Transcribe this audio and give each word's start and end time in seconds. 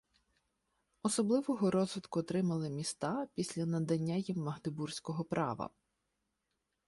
Особливого 1.03 1.71
розвитку 1.71 2.19
отримали 2.19 2.69
міста 2.69 3.27
після 3.35 3.65
надання 3.65 4.15
їм 4.15 4.37
магдебурзького 4.43 5.23
права. 5.23 5.69